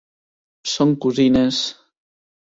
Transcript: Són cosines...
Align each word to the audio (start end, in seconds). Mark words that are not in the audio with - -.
Són 0.71 0.95
cosines... 1.05 1.61